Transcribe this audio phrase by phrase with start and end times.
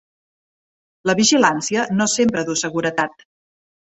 [1.09, 3.23] La vigilància no sempre du seguretat.